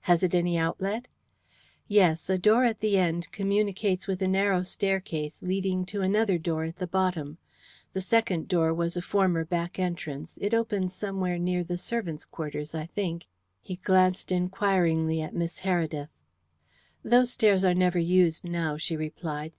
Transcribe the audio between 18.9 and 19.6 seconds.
replied.